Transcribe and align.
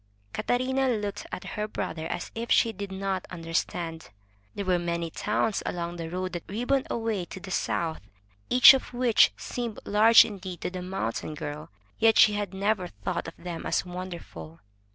Catarina 0.33 0.89
looked 0.89 1.27
at 1.31 1.43
her 1.43 1.67
brother 1.67 2.07
as 2.07 2.31
if 2.33 2.49
she 2.49 2.73
did 2.73 2.91
not 2.91 3.27
understand. 3.29 4.09
There 4.55 4.65
were 4.65 4.79
many 4.79 5.11
towns 5.11 5.61
along 5.63 5.97
the 5.97 6.09
road 6.09 6.33
that 6.33 6.49
ribboned 6.49 6.87
away 6.89 7.25
to 7.25 7.39
the 7.39 7.51
south, 7.51 8.01
each 8.49 8.73
of 8.73 8.95
which 8.95 9.31
seemed 9.37 9.77
large 9.85 10.25
indeed 10.25 10.61
to 10.61 10.71
the 10.71 10.81
mountain 10.81 11.35
girl, 11.35 11.69
yet 11.99 12.17
she 12.17 12.33
had 12.33 12.51
never 12.51 12.87
thought 12.87 13.27
of 13.27 13.37
them 13.37 13.63
as 13.67 13.85
wonderful. 13.85 14.59